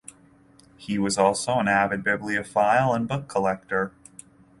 He 0.77 0.97
was 0.97 1.19
also 1.19 1.59
an 1.59 1.67
avid 1.67 2.03
bibliophile 2.03 2.91
and 2.91 3.07
book 3.07 3.27
collector. 3.27 3.91